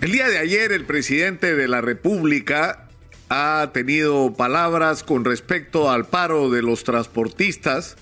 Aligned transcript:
El 0.00 0.12
día 0.12 0.28
de 0.28 0.38
ayer 0.38 0.72
el 0.72 0.86
presidente 0.86 1.54
de 1.54 1.68
la 1.68 1.82
República 1.82 2.88
ha 3.28 3.70
tenido 3.74 4.32
palabras 4.32 5.02
con 5.02 5.26
respecto 5.26 5.90
al 5.90 6.06
paro 6.06 6.48
de 6.48 6.62
los 6.62 6.84
transportistas 6.84 7.96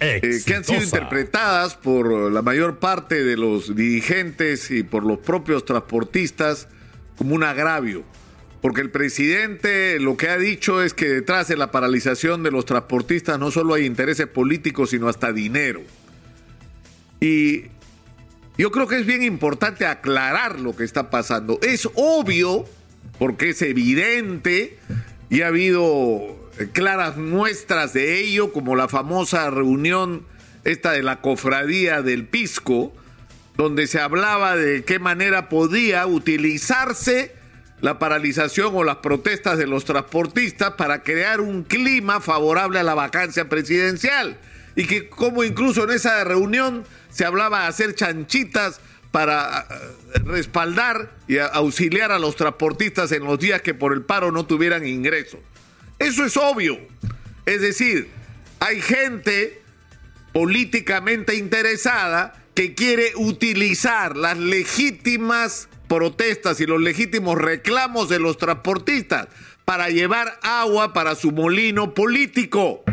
eh, 0.00 0.20
que 0.44 0.54
han 0.54 0.64
sido 0.64 0.82
interpretadas 0.82 1.76
por 1.76 2.32
la 2.32 2.42
mayor 2.42 2.80
parte 2.80 3.22
de 3.22 3.36
los 3.36 3.76
dirigentes 3.76 4.72
y 4.72 4.82
por 4.82 5.04
los 5.04 5.18
propios 5.18 5.64
transportistas 5.64 6.66
como 7.16 7.36
un 7.36 7.44
agravio. 7.44 8.02
Porque 8.60 8.80
el 8.80 8.90
presidente 8.90 10.00
lo 10.00 10.16
que 10.16 10.28
ha 10.28 10.38
dicho 10.38 10.82
es 10.82 10.94
que 10.94 11.06
detrás 11.06 11.46
de 11.46 11.56
la 11.56 11.70
paralización 11.70 12.42
de 12.42 12.50
los 12.50 12.64
transportistas 12.64 13.38
no 13.38 13.52
solo 13.52 13.74
hay 13.74 13.86
intereses 13.86 14.26
políticos, 14.26 14.90
sino 14.90 15.08
hasta 15.08 15.32
dinero. 15.32 15.82
Y 17.20 17.66
yo 18.58 18.70
creo 18.70 18.86
que 18.86 18.98
es 18.98 19.06
bien 19.06 19.22
importante 19.22 19.86
aclarar 19.86 20.60
lo 20.60 20.74
que 20.74 20.84
está 20.84 21.10
pasando. 21.10 21.58
Es 21.62 21.88
obvio, 21.94 22.64
porque 23.18 23.50
es 23.50 23.62
evidente, 23.62 24.78
y 25.30 25.42
ha 25.42 25.48
habido 25.48 26.50
claras 26.72 27.16
muestras 27.16 27.92
de 27.92 28.20
ello, 28.20 28.52
como 28.52 28.76
la 28.76 28.88
famosa 28.88 29.50
reunión 29.50 30.24
esta 30.64 30.92
de 30.92 31.02
la 31.02 31.20
cofradía 31.20 32.02
del 32.02 32.26
Pisco, 32.26 32.92
donde 33.56 33.86
se 33.86 34.00
hablaba 34.00 34.56
de 34.56 34.84
qué 34.84 34.98
manera 34.98 35.48
podía 35.48 36.06
utilizarse 36.06 37.34
la 37.80 37.98
paralización 37.98 38.74
o 38.74 38.84
las 38.84 38.96
protestas 38.96 39.58
de 39.58 39.66
los 39.66 39.84
transportistas 39.84 40.72
para 40.72 41.02
crear 41.02 41.40
un 41.40 41.62
clima 41.62 42.20
favorable 42.20 42.78
a 42.78 42.82
la 42.82 42.94
vacancia 42.94 43.48
presidencial. 43.48 44.38
Y 44.76 44.84
que 44.86 45.08
como 45.08 45.42
incluso 45.42 45.84
en 45.84 45.90
esa 45.90 46.22
reunión 46.22 46.84
se 47.10 47.24
hablaba 47.24 47.66
hacer 47.66 47.94
chanchitas 47.94 48.80
para 49.10 49.66
eh, 49.70 50.18
respaldar 50.26 51.10
y 51.26 51.38
auxiliar 51.38 52.12
a 52.12 52.18
los 52.18 52.36
transportistas 52.36 53.10
en 53.12 53.24
los 53.24 53.38
días 53.38 53.62
que 53.62 53.72
por 53.72 53.94
el 53.94 54.02
paro 54.02 54.30
no 54.30 54.44
tuvieran 54.46 54.86
ingreso. 54.86 55.40
Eso 55.98 56.24
es 56.24 56.36
obvio. 56.36 56.78
Es 57.46 57.62
decir, 57.62 58.10
hay 58.60 58.80
gente 58.80 59.62
políticamente 60.32 61.36
interesada 61.36 62.34
que 62.54 62.74
quiere 62.74 63.12
utilizar 63.16 64.16
las 64.16 64.36
legítimas 64.36 65.68
protestas 65.88 66.60
y 66.60 66.66
los 66.66 66.80
legítimos 66.80 67.38
reclamos 67.38 68.08
de 68.08 68.18
los 68.18 68.36
transportistas 68.36 69.28
para 69.64 69.88
llevar 69.88 70.38
agua 70.42 70.92
para 70.92 71.14
su 71.14 71.32
molino 71.32 71.94
político. 71.94 72.84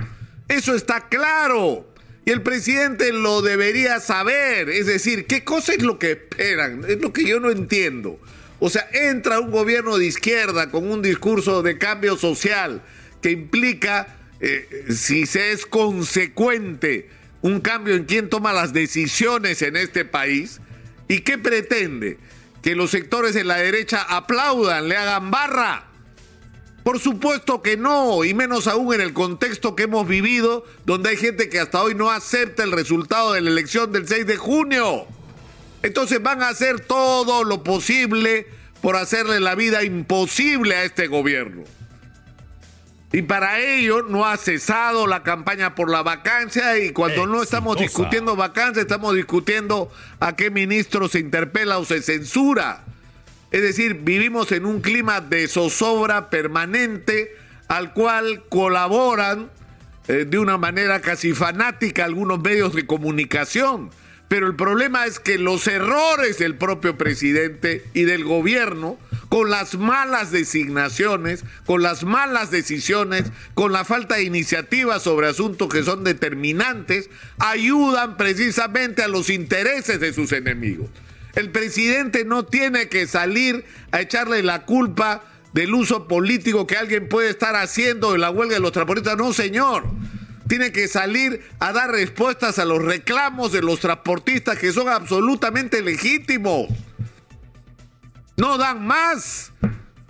Eso 0.48 0.76
está 0.76 1.08
claro. 1.08 1.88
Y 2.26 2.32
el 2.32 2.42
presidente 2.42 3.12
lo 3.12 3.42
debería 3.42 4.00
saber. 4.00 4.70
Es 4.70 4.86
decir, 4.86 5.26
¿qué 5.26 5.44
cosa 5.44 5.74
es 5.74 5.82
lo 5.82 6.00
que 6.00 6.12
esperan? 6.12 6.84
Es 6.88 7.02
lo 7.02 7.12
que 7.12 7.26
yo 7.26 7.40
no 7.40 7.50
entiendo. 7.52 8.20
O 8.60 8.70
sea, 8.70 8.88
entra 8.94 9.40
un 9.40 9.52
gobierno 9.52 9.98
de 9.98 10.06
izquierda 10.06 10.72
con 10.72 10.90
un 10.90 11.02
discurso 11.02 11.62
de 11.64 11.78
cambio 11.78 12.16
social 12.16 12.82
que 13.22 13.32
implica, 13.32 14.16
eh, 14.40 14.86
si 14.90 15.26
se 15.26 15.52
es 15.52 15.66
consecuente, 15.66 17.10
un 17.42 17.60
cambio 17.60 17.96
en 17.96 18.06
quién 18.06 18.30
toma 18.30 18.54
las 18.54 18.72
decisiones 18.72 19.62
en 19.62 19.76
este 19.76 20.06
país. 20.06 20.62
¿Y 21.10 21.20
qué 21.20 21.38
pretende? 21.38 22.18
Que 22.62 22.76
los 22.76 22.92
sectores 22.92 23.34
de 23.34 23.44
la 23.44 23.58
derecha 23.58 24.02
aplaudan, 24.02 24.88
le 24.88 24.96
hagan 24.96 25.30
barra. 25.30 25.88
Por 26.84 27.00
supuesto 27.00 27.62
que 27.62 27.78
no, 27.78 28.26
y 28.26 28.34
menos 28.34 28.68
aún 28.68 28.94
en 28.94 29.02
el 29.02 29.14
contexto 29.14 29.76
que 29.76 29.84
hemos 29.84 30.06
vivido, 30.06 30.66
donde 30.86 31.12
hay 31.12 31.18
gente 31.18 31.48
que 31.48 31.60
hasta 31.60 31.82
hoy 31.82 31.96
no 31.96 32.12
acepta 32.12 32.64
el 32.64 32.74
resultado 32.74 33.34
de 33.34 33.42
la 33.42 33.50
elección 33.50 33.94
del 33.94 34.06
6 34.06 34.28
de 34.28 34.36
junio. 34.36 35.06
Entonces 35.82 36.22
van 36.22 36.44
a 36.44 36.50
hacer 36.50 36.82
todo 36.82 37.46
lo 37.46 37.64
posible 37.64 38.48
por 38.82 38.98
hacerle 38.98 39.40
la 39.40 39.56
vida 39.56 39.84
imposible 39.84 40.76
a 40.76 40.84
este 40.84 41.08
gobierno. 41.08 41.64
Y 43.14 43.22
para 43.22 43.60
ello 43.60 44.02
no 44.02 44.26
ha 44.26 44.36
cesado 44.38 45.08
la 45.08 45.24
campaña 45.24 45.76
por 45.76 45.90
la 45.90 46.02
vacancia 46.02 46.80
y 46.80 46.92
cuando 46.92 47.28
no 47.28 47.44
estamos 47.44 47.78
discutiendo 47.78 48.36
vacancia, 48.36 48.82
estamos 48.82 49.16
discutiendo 49.16 49.90
a 50.20 50.36
qué 50.36 50.50
ministro 50.50 51.08
se 51.08 51.20
interpela 51.20 51.78
o 51.78 51.86
se 51.86 52.02
censura. 52.02 52.84
Es 53.54 53.62
decir, 53.62 54.00
vivimos 54.02 54.52
en 54.52 54.66
un 54.66 54.82
clima 54.82 55.22
de 55.22 55.48
zozobra 55.48 56.32
permanente 56.32 57.36
al 57.68 57.94
cual 57.94 58.44
colaboran 58.50 59.52
eh, 60.08 60.26
de 60.28 60.40
una 60.40 60.58
manera 60.58 61.02
casi 61.02 61.34
fanática 61.34 62.04
algunos 62.04 62.42
medios 62.42 62.74
de 62.74 62.88
comunicación. 62.88 63.92
Pero 64.28 64.48
el 64.48 64.56
problema 64.56 65.06
es 65.06 65.20
que 65.20 65.38
los 65.38 65.68
errores 65.68 66.40
del 66.40 66.56
propio 66.56 66.98
presidente 66.98 67.86
y 67.94 68.06
del 68.06 68.24
gobierno, 68.24 68.98
con 69.30 69.52
las 69.52 69.78
malas 69.78 70.32
designaciones, 70.32 71.46
con 71.68 71.84
las 71.84 72.04
malas 72.04 72.50
decisiones, 72.50 73.26
con 73.54 73.72
la 73.72 73.86
falta 73.86 74.16
de 74.16 74.24
iniciativa 74.24 75.00
sobre 75.00 75.28
asuntos 75.28 75.70
que 75.70 75.84
son 75.84 76.04
determinantes, 76.04 77.12
ayudan 77.38 78.18
precisamente 78.18 79.04
a 79.04 79.08
los 79.08 79.30
intereses 79.30 80.00
de 80.00 80.12
sus 80.12 80.32
enemigos. 80.32 80.90
El 81.36 81.52
presidente 81.52 82.26
no 82.26 82.46
tiene 82.46 82.90
que 82.90 83.08
salir 83.08 83.66
a 83.92 84.02
echarle 84.02 84.44
la 84.44 84.66
culpa 84.66 85.24
del 85.54 85.74
uso 85.74 86.08
político 86.08 86.68
que 86.68 86.78
alguien 86.78 87.10
puede 87.10 87.30
estar 87.30 87.56
haciendo 87.56 88.14
en 88.14 88.22
la 88.22 88.30
huelga 88.30 88.56
de 88.56 88.60
los 88.60 88.72
transportistas. 88.72 89.18
No, 89.18 89.34
señor. 89.34 89.86
Tiene 90.48 90.72
que 90.72 90.88
salir 90.88 91.42
a 91.60 91.72
dar 91.72 91.90
respuestas 91.90 92.60
a 92.60 92.66
los 92.66 92.84
reclamos 92.84 93.52
de 93.52 93.62
los 93.62 93.80
transportistas 93.80 94.60
que 94.60 94.74
son 94.74 94.90
absolutamente 94.90 95.82
legítimos. 95.82 96.68
No 98.38 98.58
dan 98.58 98.86
más. 98.86 99.52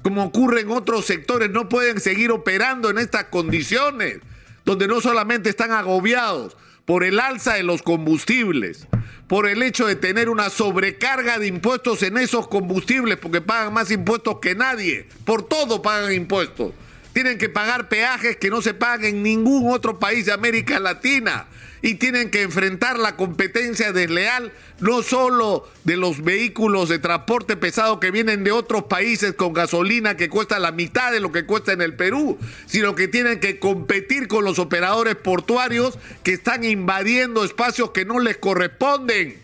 Como 0.01 0.25
ocurre 0.25 0.61
en 0.61 0.72
otros 0.72 1.05
sectores, 1.05 1.50
no 1.50 1.69
pueden 1.69 2.01
seguir 2.01 2.31
operando 2.31 2.90
en 2.90 2.97
estas 2.97 3.25
condiciones, 3.25 4.19
donde 4.66 4.88
no 4.88 5.00
solamente 5.00 5.50
están 5.50 5.72
agobiados 5.72 6.57
por 6.85 7.03
el 7.03 7.19
alza 7.19 7.53
de 7.53 7.63
los 7.63 7.81
combustibles, 7.81 8.88
por 9.27 9.47
el 9.47 9.63
hecho 9.63 9.88
de 9.88 9.95
tener 9.95 10.29
una 10.29 10.49
sobrecarga 10.49 11.39
de 11.39 11.47
impuestos 11.47 12.03
en 12.03 12.17
esos 12.17 12.47
combustibles, 12.47 13.17
porque 13.17 13.41
pagan 13.41 13.73
más 13.73 13.91
impuestos 13.91 14.39
que 14.39 14.55
nadie, 14.55 15.07
por 15.25 15.43
todo 15.43 15.81
pagan 15.81 16.13
impuestos. 16.13 16.73
Tienen 17.13 17.38
que 17.38 17.50
pagar 17.50 17.90
peajes 17.90 18.38
que 18.38 18.50
no 18.50 18.62
se 18.62 18.74
pagan 18.74 19.06
en 19.06 19.24
ningún 19.24 19.72
otro 19.72 20.00
país 20.00 20.25
de 20.25 20.34
América 20.34 20.79
Latina 20.79 21.47
y 21.84 21.96
tienen 21.96 22.31
que 22.31 22.41
enfrentar 22.41 22.97
la 22.97 23.18
competencia 23.18 23.91
desleal 23.91 24.53
no 24.79 25.03
solo 25.03 25.68
de 25.84 25.97
los 25.97 26.23
vehículos 26.23 26.88
de 26.88 26.97
transporte 26.97 27.57
pesado 27.57 28.00
que 28.00 28.09
vienen 28.09 28.46
de 28.46 28.53
otros 28.53 28.85
países 28.85 29.34
con 29.34 29.52
gasolina 29.52 30.16
que 30.16 30.29
cuesta 30.29 30.59
la 30.59 30.72
mitad 30.72 31.12
de 31.12 31.19
lo 31.19 31.34
que 31.34 31.46
cuesta 31.46 31.73
en 31.73 31.81
el 31.81 31.94
Perú, 31.94 32.40
sino 32.66 32.96
que 32.96 33.09
tienen 33.09 33.41
que 33.41 33.59
competir 33.59 34.29
con 34.29 34.46
los 34.46 34.59
operadores 34.59 35.16
portuarios 35.16 36.00
que 36.23 36.34
están 36.34 36.63
invadiendo 36.63 37.44
espacios 37.44 37.91
que 37.91 38.06
no 38.06 38.19
les 38.19 38.38
corresponden. 38.38 39.38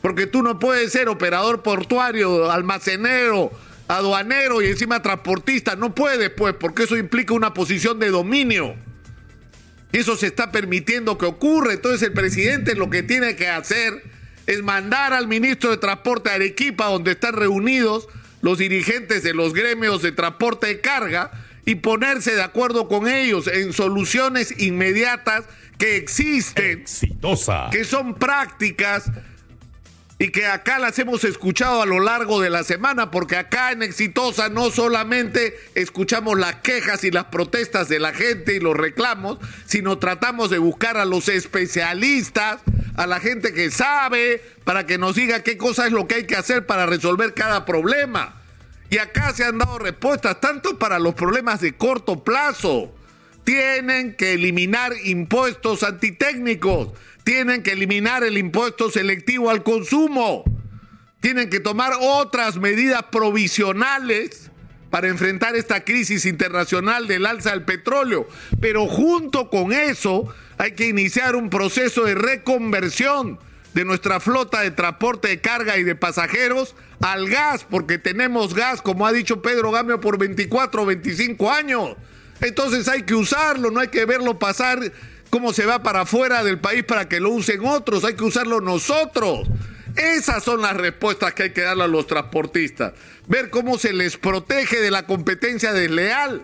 Porque 0.00 0.26
tú 0.26 0.42
no 0.44 0.60
puedes 0.60 0.92
ser 0.92 1.08
operador 1.08 1.62
portuario, 1.62 2.50
almacenero, 2.52 3.50
aduanero 3.96 4.62
y 4.62 4.66
encima 4.66 5.02
transportista. 5.02 5.76
No 5.76 5.94
puede, 5.94 6.30
pues, 6.30 6.54
porque 6.54 6.84
eso 6.84 6.96
implica 6.96 7.34
una 7.34 7.54
posición 7.54 7.98
de 7.98 8.10
dominio. 8.10 8.74
Y 9.92 9.98
eso 9.98 10.16
se 10.16 10.26
está 10.26 10.50
permitiendo 10.50 11.18
que 11.18 11.26
ocurra. 11.26 11.72
Entonces 11.72 12.02
el 12.02 12.12
presidente 12.12 12.74
lo 12.74 12.90
que 12.90 13.02
tiene 13.02 13.36
que 13.36 13.48
hacer 13.48 14.02
es 14.46 14.62
mandar 14.62 15.12
al 15.12 15.28
ministro 15.28 15.70
de 15.70 15.76
Transporte 15.76 16.30
a 16.30 16.34
Arequipa, 16.34 16.86
donde 16.86 17.12
están 17.12 17.34
reunidos 17.34 18.08
los 18.40 18.58
dirigentes 18.58 19.22
de 19.22 19.34
los 19.34 19.52
gremios 19.52 20.02
de 20.02 20.12
transporte 20.12 20.66
de 20.66 20.80
carga, 20.80 21.30
y 21.64 21.76
ponerse 21.76 22.34
de 22.34 22.42
acuerdo 22.42 22.88
con 22.88 23.06
ellos 23.06 23.46
en 23.46 23.72
soluciones 23.72 24.52
inmediatas 24.58 25.44
que 25.78 25.96
existen, 25.96 26.80
Exitosa. 26.80 27.68
que 27.70 27.84
son 27.84 28.14
prácticas 28.14 29.12
y 30.22 30.30
que 30.30 30.46
acá 30.46 30.78
las 30.78 30.96
hemos 31.00 31.24
escuchado 31.24 31.82
a 31.82 31.86
lo 31.86 31.98
largo 31.98 32.40
de 32.40 32.48
la 32.48 32.62
semana, 32.62 33.10
porque 33.10 33.36
acá 33.36 33.72
en 33.72 33.82
Exitosa 33.82 34.48
no 34.50 34.70
solamente 34.70 35.58
escuchamos 35.74 36.38
las 36.38 36.54
quejas 36.60 37.02
y 37.02 37.10
las 37.10 37.24
protestas 37.24 37.88
de 37.88 37.98
la 37.98 38.12
gente 38.12 38.54
y 38.54 38.60
los 38.60 38.76
reclamos, 38.76 39.38
sino 39.66 39.98
tratamos 39.98 40.48
de 40.48 40.58
buscar 40.58 40.96
a 40.96 41.06
los 41.06 41.28
especialistas, 41.28 42.60
a 42.94 43.08
la 43.08 43.18
gente 43.18 43.52
que 43.52 43.72
sabe, 43.72 44.40
para 44.62 44.86
que 44.86 44.96
nos 44.96 45.16
diga 45.16 45.42
qué 45.42 45.58
cosa 45.58 45.86
es 45.86 45.92
lo 45.92 46.06
que 46.06 46.14
hay 46.14 46.24
que 46.24 46.36
hacer 46.36 46.66
para 46.66 46.86
resolver 46.86 47.34
cada 47.34 47.64
problema. 47.64 48.40
Y 48.90 48.98
acá 48.98 49.34
se 49.34 49.44
han 49.44 49.58
dado 49.58 49.80
respuestas 49.80 50.40
tanto 50.40 50.78
para 50.78 51.00
los 51.00 51.14
problemas 51.14 51.60
de 51.60 51.76
corto 51.76 52.22
plazo. 52.22 52.94
Tienen 53.44 54.14
que 54.14 54.34
eliminar 54.34 54.92
impuestos 55.04 55.82
antitécnicos 55.82 56.90
tienen 57.24 57.62
que 57.62 57.72
eliminar 57.72 58.24
el 58.24 58.38
impuesto 58.38 58.90
selectivo 58.90 59.50
al 59.50 59.62
consumo. 59.62 60.44
Tienen 61.20 61.50
que 61.50 61.60
tomar 61.60 61.92
otras 62.00 62.56
medidas 62.56 63.04
provisionales 63.04 64.50
para 64.90 65.08
enfrentar 65.08 65.54
esta 65.54 65.84
crisis 65.84 66.26
internacional 66.26 67.06
del 67.06 67.26
alza 67.26 67.50
del 67.50 67.62
petróleo. 67.62 68.26
Pero 68.60 68.86
junto 68.86 69.48
con 69.50 69.72
eso 69.72 70.34
hay 70.58 70.72
que 70.72 70.88
iniciar 70.88 71.36
un 71.36 71.48
proceso 71.48 72.04
de 72.04 72.14
reconversión 72.14 73.38
de 73.72 73.84
nuestra 73.84 74.20
flota 74.20 74.60
de 74.60 74.72
transporte 74.72 75.28
de 75.28 75.40
carga 75.40 75.78
y 75.78 75.84
de 75.84 75.94
pasajeros 75.94 76.74
al 77.00 77.28
gas, 77.28 77.64
porque 77.68 77.98
tenemos 77.98 78.52
gas, 78.52 78.82
como 78.82 79.06
ha 79.06 79.12
dicho 79.12 79.40
Pedro 79.40 79.70
Gamio, 79.70 80.00
por 80.00 80.18
24 80.18 80.82
o 80.82 80.86
25 80.86 81.50
años. 81.50 81.96
Entonces 82.42 82.88
hay 82.88 83.04
que 83.04 83.14
usarlo, 83.14 83.70
no 83.70 83.80
hay 83.80 83.88
que 83.88 84.04
verlo 84.04 84.38
pasar 84.38 84.92
cómo 85.30 85.52
se 85.52 85.64
va 85.64 85.82
para 85.82 86.02
afuera 86.02 86.44
del 86.44 86.58
país 86.58 86.84
para 86.84 87.08
que 87.08 87.20
lo 87.20 87.30
usen 87.30 87.64
otros, 87.64 88.04
hay 88.04 88.14
que 88.14 88.24
usarlo 88.24 88.60
nosotros. 88.60 89.48
Esas 89.96 90.42
son 90.42 90.62
las 90.62 90.76
respuestas 90.76 91.34
que 91.34 91.44
hay 91.44 91.50
que 91.52 91.62
darle 91.62 91.84
a 91.84 91.88
los 91.88 92.06
transportistas. 92.06 92.92
Ver 93.28 93.50
cómo 93.50 93.78
se 93.78 93.92
les 93.92 94.16
protege 94.16 94.80
de 94.80 94.90
la 94.90 95.06
competencia 95.06 95.72
desleal, 95.72 96.42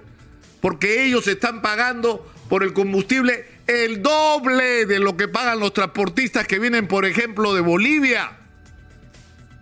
porque 0.60 1.04
ellos 1.04 1.26
están 1.26 1.62
pagando 1.62 2.30
por 2.48 2.62
el 2.62 2.72
combustible 2.72 3.46
el 3.66 4.02
doble 4.02 4.86
de 4.86 4.98
lo 4.98 5.16
que 5.16 5.28
pagan 5.28 5.60
los 5.60 5.74
transportistas 5.74 6.46
que 6.46 6.58
vienen, 6.58 6.88
por 6.88 7.04
ejemplo, 7.04 7.54
de 7.54 7.60
Bolivia. 7.60 8.32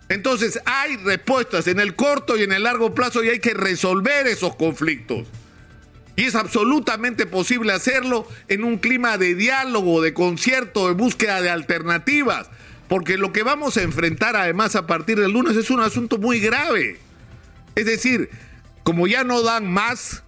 Entonces 0.07 0.59
hay 0.65 0.95
respuestas 0.97 1.67
en 1.67 1.79
el 1.79 1.95
corto 1.95 2.37
y 2.37 2.43
en 2.43 2.53
el 2.53 2.63
largo 2.63 2.95
plazo 2.95 3.23
y 3.23 3.29
hay 3.29 3.39
que 3.39 3.53
resolver 3.53 4.27
esos 4.27 4.55
conflictos. 4.55 5.27
Y 6.17 6.25
es 6.25 6.35
absolutamente 6.35 7.27
posible 7.27 7.71
hacerlo 7.71 8.27
en 8.49 8.63
un 8.63 8.79
clima 8.79 9.17
de 9.19 9.35
diálogo, 9.35 10.01
de 10.01 10.15
concierto, 10.15 10.87
de 10.87 10.95
búsqueda 10.95 11.41
de 11.41 11.51
alternativas. 11.51 12.49
Porque 12.89 13.17
lo 13.17 13.31
que 13.31 13.43
vamos 13.43 13.77
a 13.77 13.83
enfrentar 13.83 14.35
además 14.35 14.75
a 14.75 14.87
partir 14.87 15.19
del 15.19 15.31
lunes 15.31 15.55
es 15.55 15.69
un 15.69 15.79
asunto 15.79 16.17
muy 16.17 16.39
grave. 16.39 16.99
Es 17.75 17.85
decir, 17.85 18.31
como 18.83 19.05
ya 19.05 19.23
no 19.23 19.43
dan 19.43 19.71
más, 19.71 20.23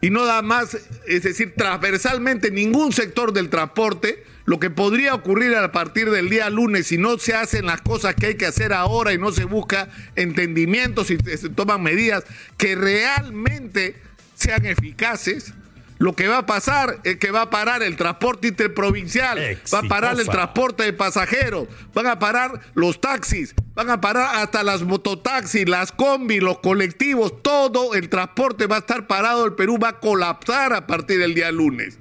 y 0.00 0.10
no 0.10 0.24
da 0.24 0.42
más, 0.42 0.76
es 1.06 1.22
decir, 1.22 1.54
transversalmente 1.56 2.50
ningún 2.50 2.92
sector 2.92 3.32
del 3.32 3.48
transporte, 3.50 4.24
lo 4.44 4.58
que 4.58 4.68
podría 4.68 5.14
ocurrir 5.14 5.54
a 5.54 5.70
partir 5.70 6.10
del 6.10 6.28
día 6.28 6.50
lunes 6.50 6.88
si 6.88 6.98
no 6.98 7.18
se 7.18 7.34
hacen 7.34 7.66
las 7.66 7.80
cosas 7.80 8.16
que 8.16 8.26
hay 8.26 8.34
que 8.34 8.46
hacer 8.46 8.72
ahora 8.72 9.12
y 9.12 9.18
no 9.18 9.30
se 9.30 9.44
busca 9.44 9.88
entendimientos 10.16 11.10
y 11.10 11.18
se 11.18 11.48
toman 11.48 11.82
medidas 11.82 12.24
que 12.56 12.74
realmente 12.74 13.94
sean 14.34 14.66
eficaces, 14.66 15.54
lo 16.02 16.16
que 16.16 16.26
va 16.26 16.38
a 16.38 16.46
pasar 16.46 16.98
es 17.04 17.18
que 17.18 17.30
va 17.30 17.42
a 17.42 17.50
parar 17.50 17.80
el 17.84 17.96
transporte 17.96 18.48
interprovincial, 18.48 19.38
va 19.72 19.78
a 19.78 19.82
parar 19.82 20.18
el 20.18 20.26
transporte 20.26 20.82
de 20.82 20.92
pasajeros, 20.92 21.68
van 21.94 22.08
a 22.08 22.18
parar 22.18 22.60
los 22.74 23.00
taxis, 23.00 23.54
van 23.74 23.88
a 23.88 24.00
parar 24.00 24.42
hasta 24.42 24.64
las 24.64 24.82
mototaxis, 24.82 25.68
las 25.68 25.92
combi, 25.92 26.40
los 26.40 26.58
colectivos, 26.58 27.40
todo 27.40 27.94
el 27.94 28.08
transporte 28.08 28.66
va 28.66 28.76
a 28.76 28.78
estar 28.80 29.06
parado, 29.06 29.46
el 29.46 29.52
Perú 29.52 29.78
va 29.80 29.90
a 29.90 30.00
colapsar 30.00 30.72
a 30.72 30.88
partir 30.88 31.20
del 31.20 31.34
día 31.34 31.52
lunes. 31.52 31.98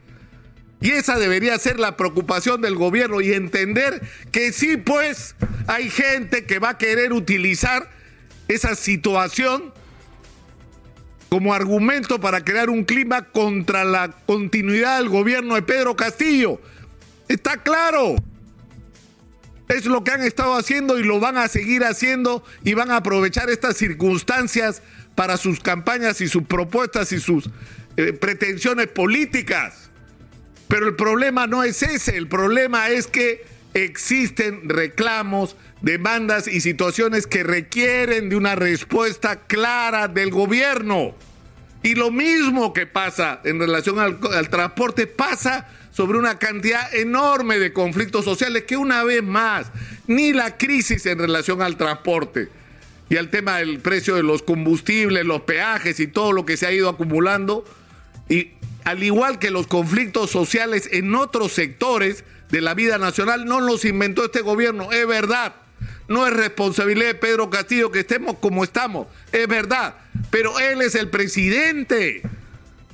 Y 0.82 0.90
esa 0.90 1.20
debería 1.20 1.60
ser 1.60 1.80
la 1.80 1.96
preocupación 1.96 2.60
del 2.62 2.74
gobierno 2.74 3.22
y 3.22 3.34
entender 3.34 4.02
que 4.32 4.52
sí, 4.52 4.78
pues 4.78 5.36
hay 5.68 5.92
gente 5.92 6.46
que 6.46 6.58
va 6.58 6.70
a 6.70 6.78
querer 6.80 7.14
utilizar 7.14 7.88
esa 8.48 8.74
situación 8.74 9.72
como 11.32 11.54
argumento 11.54 12.20
para 12.20 12.44
crear 12.44 12.70
un 12.70 12.84
clima 12.84 13.30
contra 13.30 13.86
la 13.86 14.12
continuidad 14.26 14.98
del 14.98 15.08
gobierno 15.08 15.56
de 15.56 15.62
Pedro 15.62 15.96
Castillo. 15.96 16.60
Está 17.30 17.56
claro. 17.56 18.18
Es 19.70 19.86
lo 19.86 20.04
que 20.04 20.12
han 20.12 20.24
estado 20.24 20.56
haciendo 20.56 21.00
y 21.00 21.04
lo 21.04 21.22
van 21.22 21.38
a 21.38 21.48
seguir 21.48 21.86
haciendo 21.86 22.44
y 22.66 22.74
van 22.74 22.92
a 22.92 22.98
aprovechar 22.98 23.50
estas 23.50 23.78
circunstancias 23.78 24.82
para 25.16 25.38
sus 25.38 25.62
campañas 25.62 26.20
y 26.20 26.28
sus 26.28 26.44
propuestas 26.44 27.14
y 27.14 27.22
sus 27.22 27.50
eh, 27.96 28.12
pretensiones 28.12 28.88
políticas. 28.88 29.90
Pero 30.68 30.86
el 30.86 30.98
problema 30.98 31.48
no 31.48 31.64
es 31.64 31.82
ese, 31.82 32.18
el 32.18 32.28
problema 32.28 32.90
es 32.90 33.08
que 33.08 33.46
existen 33.74 34.68
reclamos, 34.70 35.56
demandas 35.82 36.48
y 36.48 36.62
situaciones 36.62 37.28
que 37.28 37.44
requieren 37.44 38.30
de 38.30 38.36
una 38.36 38.56
respuesta 38.56 39.42
clara 39.48 40.08
del 40.08 40.30
gobierno. 40.30 41.16
Y 41.84 41.96
lo 41.96 42.12
mismo 42.12 42.74
que 42.74 42.86
pasa 42.86 43.42
en 43.44 43.60
relación 43.60 43.98
al, 44.00 44.50
transporte 44.50 45.08
pasa 45.08 45.68
sobre 45.92 46.20
una 46.20 46.38
cantidad 46.38 46.94
enorme 46.94 47.58
de 47.58 47.74
conflictos 47.74 48.24
sociales 48.24 48.64
que 48.64 48.78
una 48.78 49.04
vez 49.04 49.24
más, 49.24 49.72
ni 50.08 50.32
la 50.32 50.58
crisis 50.58 51.06
en 51.08 51.18
relación 51.18 51.62
al 51.62 51.78
transporte 51.78 52.50
y 53.10 53.18
al 53.18 53.30
tema 53.30 53.58
del 53.58 53.80
precio 53.80 54.16
de 54.16 54.24
los 54.24 54.44
combustibles, 54.44 55.26
los 55.26 55.42
peajes 55.42 56.00
y 56.00 56.08
todo 56.08 56.32
lo 56.32 56.46
que 56.46 56.56
se 56.56 56.68
ha 56.68 56.72
ido 56.72 56.88
acumulando, 56.88 57.66
y 58.30 58.52
al 58.86 59.04
igual 59.04 59.40
que 59.40 59.52
los 59.52 59.68
conflictos 59.68 60.30
sociales 60.30 60.88
en 60.94 61.14
otros 61.16 61.52
sectores 61.52 62.24
de 62.52 62.62
la 62.62 62.74
vida 62.74 62.98
nacional, 62.98 63.46
no 63.46 63.62
los 63.62 63.86
inventó 63.86 64.26
este 64.26 64.42
gobierno, 64.42 64.92
es 64.92 65.08
verdad. 65.08 65.56
No 66.08 66.28
es 66.28 66.34
responsabilidad 66.34 67.08
de 67.08 67.16
Pedro 67.16 67.50
Castillo 67.50 67.90
que 67.90 68.02
estemos 68.02 68.38
como 68.40 68.64
estamos, 68.64 69.08
es 69.32 69.48
verdad, 69.48 69.96
pero 70.30 70.60
él 70.60 70.82
es 70.82 70.94
el 70.94 71.10
presidente 71.10 72.22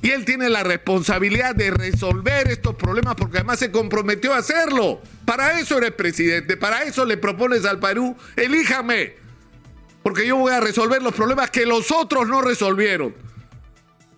y 0.00 0.10
él 0.10 0.24
tiene 0.24 0.48
la 0.48 0.62
responsabilidad 0.62 1.54
de 1.54 1.72
resolver 1.72 2.48
estos 2.48 2.76
problemas 2.76 3.16
porque 3.16 3.38
además 3.38 3.58
se 3.58 3.72
comprometió 3.72 4.32
a 4.32 4.38
hacerlo. 4.38 5.02
Para 5.24 5.58
eso 5.58 5.78
eres 5.78 5.92
presidente, 5.92 6.56
para 6.56 6.84
eso 6.84 7.04
le 7.04 7.16
propones 7.16 7.64
al 7.64 7.80
Perú, 7.80 8.16
elíjame, 8.36 9.14
porque 10.04 10.26
yo 10.26 10.36
voy 10.36 10.52
a 10.52 10.60
resolver 10.60 11.02
los 11.02 11.14
problemas 11.14 11.50
que 11.50 11.66
los 11.66 11.90
otros 11.90 12.28
no 12.28 12.40
resolvieron 12.40 13.27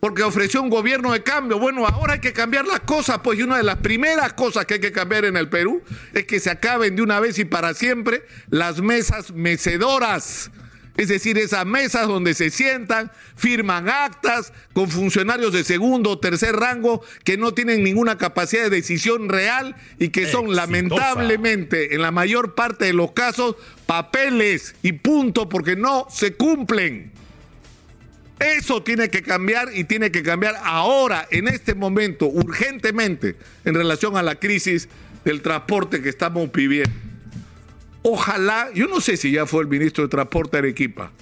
porque 0.01 0.23
ofreció 0.23 0.63
un 0.63 0.71
gobierno 0.71 1.13
de 1.13 1.23
cambio. 1.23 1.59
Bueno, 1.59 1.87
ahora 1.87 2.15
hay 2.15 2.21
que 2.21 2.33
cambiar 2.33 2.67
las 2.67 2.81
cosas, 2.81 3.21
pues 3.23 3.39
y 3.39 3.43
una 3.43 3.59
de 3.59 3.63
las 3.63 3.77
primeras 3.77 4.33
cosas 4.33 4.65
que 4.65 4.75
hay 4.75 4.81
que 4.81 4.93
cambiar 4.93 5.27
en 5.27 5.37
el 5.37 5.49
Perú 5.49 5.83
es 6.15 6.25
que 6.25 6.41
se 6.41 6.51
acaben 6.51 6.97
de 6.97 7.03
una 7.03 7.21
vez 7.21 7.39
y 7.39 7.45
para 7.45 7.75
siempre 7.75 8.25
las 8.49 8.81
mesas 8.81 9.33
mecedoras. 9.33 10.51
Es 10.97 11.09
decir, 11.09 11.39
esas 11.39 11.65
mesas 11.65 12.09
donde 12.09 12.35
se 12.35 12.51
sientan, 12.51 13.11
firman 13.37 13.89
actas 13.89 14.53
con 14.75 14.91
funcionarios 14.91 15.53
de 15.53 15.65
segundo 15.65 16.11
o 16.11 16.19
tercer 16.19 16.57
rango 16.57 17.03
que 17.25 17.39
no 17.39 17.53
tienen 17.53 17.83
ninguna 17.83 18.19
capacidad 18.19 18.65
de 18.65 18.71
decisión 18.71 19.29
real 19.29 19.77
y 19.99 20.09
que 20.09 20.27
son 20.27 20.55
lamentablemente, 20.55 21.95
en 21.95 22.03
la 22.03 22.11
mayor 22.11 22.55
parte 22.55 22.87
de 22.87 22.93
los 22.93 23.13
casos, 23.13 23.57
papeles 23.87 24.75
y 24.83 24.93
punto 24.93 25.49
porque 25.49 25.77
no 25.77 26.07
se 26.11 26.35
cumplen. 26.35 27.13
Eso 28.41 28.83
tiene 28.83 29.11
que 29.11 29.23
cambiar 29.23 29.69
y 29.75 29.85
tiene 29.85 30.11
que 30.11 30.23
cambiar 30.23 30.57
ahora, 30.65 31.29
en 31.31 31.47
este 31.47 31.75
momento, 31.75 32.27
urgentemente, 32.27 33.37
en 33.67 33.75
relación 33.75 34.17
a 34.17 34.23
la 34.23 34.41
crisis 34.41 34.89
del 35.27 35.43
transporte 35.43 36.01
que 36.01 36.09
estamos 36.09 36.51
viviendo. 36.51 36.91
Ojalá, 38.03 38.71
yo 38.75 38.87
no 38.87 39.03
sé 39.03 39.19
si 39.19 39.31
ya 39.31 39.45
fue 39.45 39.63
el 39.63 39.69
ministro 39.69 40.05
de 40.05 40.09
Transporte 40.09 40.57
Arequipa. 40.57 41.13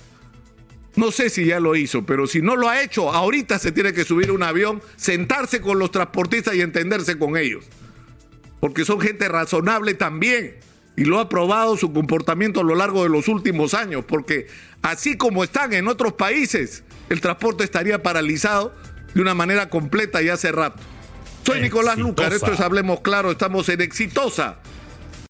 No 0.94 1.10
sé 1.10 1.28
si 1.28 1.44
ya 1.44 1.58
lo 1.58 1.74
hizo, 1.74 2.06
pero 2.06 2.28
si 2.28 2.40
no 2.40 2.54
lo 2.54 2.68
ha 2.68 2.82
hecho, 2.82 3.10
ahorita 3.10 3.58
se 3.58 3.72
tiene 3.72 3.92
que 3.92 4.04
subir 4.04 4.30
un 4.30 4.44
avión, 4.44 4.80
sentarse 4.96 5.60
con 5.60 5.80
los 5.80 5.90
transportistas 5.90 6.54
y 6.54 6.60
entenderse 6.60 7.18
con 7.18 7.36
ellos. 7.36 7.64
Porque 8.60 8.84
son 8.84 9.00
gente 9.00 9.28
razonable 9.28 9.94
también. 9.94 10.56
Y 10.98 11.04
lo 11.04 11.20
ha 11.20 11.28
probado 11.28 11.76
su 11.76 11.92
comportamiento 11.92 12.58
a 12.58 12.64
lo 12.64 12.74
largo 12.74 13.04
de 13.04 13.08
los 13.08 13.28
últimos 13.28 13.72
años. 13.72 14.04
Porque 14.04 14.48
así 14.82 15.16
como 15.16 15.44
están 15.44 15.72
en 15.72 15.86
otros 15.86 16.14
países, 16.14 16.82
el 17.08 17.20
transporte 17.20 17.62
estaría 17.62 18.02
paralizado 18.02 18.74
de 19.14 19.22
una 19.22 19.32
manera 19.32 19.70
completa 19.70 20.20
y 20.22 20.28
hace 20.28 20.50
rato. 20.50 20.82
Soy 21.46 21.60
Nicolás 21.60 21.98
Lucar, 21.98 22.32
esto 22.32 22.52
es 22.52 22.58
Hablemos 22.58 23.00
Claro, 23.00 23.30
estamos 23.30 23.68
en 23.68 23.80
Exitosa 23.80 24.58